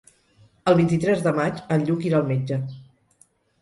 El 0.71 0.77
vint-i-tres 0.79 1.23
de 1.27 1.35
maig 1.41 1.63
en 1.79 1.87
Lluc 1.91 2.11
irà 2.11 2.21
al 2.25 2.29
metge. 2.35 2.63